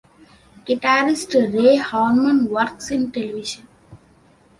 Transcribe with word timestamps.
Guitarist 0.65 1.31
Ray 1.53 1.75
Harman 1.77 2.49
works 2.49 2.89
in 2.89 3.11
television. 3.11 3.67